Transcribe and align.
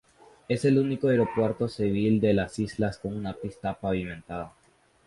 Es 0.49 0.65
el 0.65 0.79
único 0.79 1.09
aeropuerto 1.09 1.67
civil 1.69 2.19
de 2.19 2.33
las 2.33 2.57
islas 2.57 2.97
con 2.97 3.15
una 3.15 3.33
pista 3.33 3.75
pavimentada. 3.79 4.51